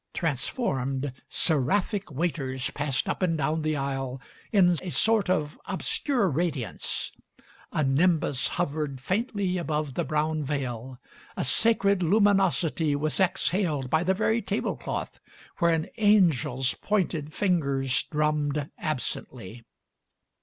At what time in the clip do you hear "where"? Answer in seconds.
15.59-15.69